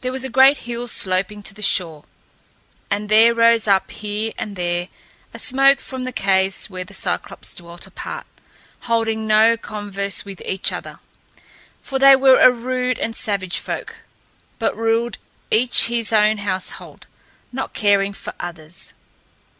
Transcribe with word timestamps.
There 0.00 0.10
was 0.10 0.24
a 0.24 0.28
great 0.28 0.56
hill 0.66 0.88
sloping 0.88 1.40
to 1.44 1.54
the 1.54 1.62
shore, 1.62 2.02
and 2.90 3.08
there 3.08 3.32
rose 3.32 3.68
up 3.68 3.92
here 3.92 4.32
and 4.36 4.56
there 4.56 4.88
a 5.32 5.38
smoke 5.38 5.78
from 5.78 6.02
the 6.02 6.10
caves 6.10 6.68
where 6.68 6.82
the 6.82 6.92
Cyclopes 6.94 7.54
dwelt 7.54 7.86
apart, 7.86 8.26
holding 8.90 9.24
no 9.24 9.56
converse 9.56 10.24
with 10.24 10.42
each 10.44 10.72
other, 10.72 10.98
for 11.80 12.00
they 12.00 12.16
were 12.16 12.40
a 12.40 12.50
rude 12.50 12.98
and 12.98 13.14
savage 13.14 13.60
folk, 13.60 13.98
but 14.58 14.76
ruled 14.76 15.18
each 15.48 15.84
his 15.86 16.12
own 16.12 16.38
household, 16.38 17.06
not 17.52 17.72
caring 17.72 18.12
for 18.14 18.34
others. 18.40 18.94